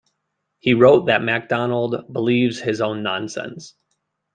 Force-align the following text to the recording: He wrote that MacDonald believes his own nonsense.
He 0.57 0.73
wrote 0.73 1.05
that 1.05 1.21
MacDonald 1.21 2.11
believes 2.11 2.59
his 2.59 2.81
own 2.81 3.03
nonsense. 3.03 3.75